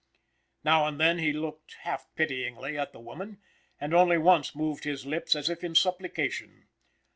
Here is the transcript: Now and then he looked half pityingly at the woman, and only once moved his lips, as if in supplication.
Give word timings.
Now 0.63 0.87
and 0.87 0.99
then 0.99 1.19
he 1.19 1.31
looked 1.31 1.75
half 1.81 2.07
pityingly 2.15 2.75
at 2.75 2.91
the 2.91 2.99
woman, 2.99 3.39
and 3.79 3.93
only 3.93 4.17
once 4.17 4.55
moved 4.55 4.83
his 4.83 5.05
lips, 5.05 5.35
as 5.35 5.47
if 5.47 5.63
in 5.63 5.75
supplication. 5.75 6.67